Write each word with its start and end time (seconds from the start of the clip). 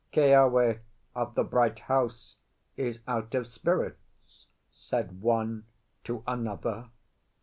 "Keawe 0.11 0.79
of 1.13 1.35
the 1.35 1.43
Bright 1.43 1.81
House 1.81 2.35
is 2.75 3.03
out 3.07 3.35
of 3.35 3.45
spirits," 3.45 4.47
said 4.71 5.21
one 5.21 5.65
to 6.05 6.23
another. 6.25 6.89